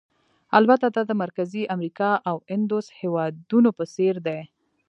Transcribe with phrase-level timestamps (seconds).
[0.57, 4.39] البته دا د مرکزي امریکا او اندوس هېوادونو په څېر دي.